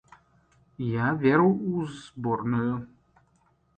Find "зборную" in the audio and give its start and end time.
2.05-2.73